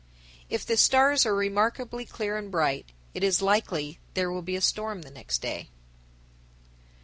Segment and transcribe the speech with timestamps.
[0.49, 0.55] _1069.
[0.55, 4.59] If the stars are remarkably clear and bright, it is likely there will be a
[4.59, 5.69] storm the next day.